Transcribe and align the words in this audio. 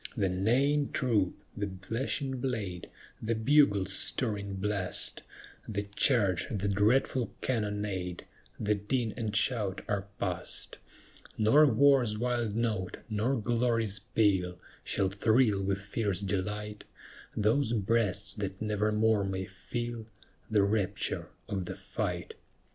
The 0.17 0.29
neighing 0.29 0.93
troop, 0.93 1.35
the 1.55 1.69
flashing 1.79 2.37
blade, 2.41 2.89
The 3.21 3.35
bugle's 3.35 3.93
stirring 3.93 4.55
blast, 4.55 5.21
The 5.67 5.83
charge, 5.95 6.47
the 6.49 6.67
dreadful 6.67 7.35
cannonade, 7.41 8.25
The 8.59 8.73
din 8.73 9.13
and 9.15 9.35
shout 9.35 9.81
are 9.87 10.07
past; 10.19 10.79
Nor 11.37 11.67
war's 11.67 12.17
wild 12.17 12.55
note, 12.55 12.97
nor 13.11 13.35
glory's 13.39 13.99
peal, 13.99 14.57
Shall 14.83 15.09
thrill 15.09 15.61
with 15.61 15.77
fierce 15.81 16.21
delight 16.21 16.83
Those 17.37 17.71
breasts 17.73 18.33
that 18.33 18.59
nevermore 18.59 19.23
may 19.23 19.45
feel 19.45 20.07
The 20.49 20.63
rapture 20.63 21.29
of 21.47 21.65
the 21.65 21.75
fight. 21.75 22.33